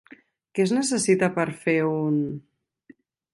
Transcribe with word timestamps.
Què 0.59 0.63
es 0.63 0.71
necessita 0.77 1.29
per 1.35 1.45
fer 1.67 1.75
un...? 1.91 2.19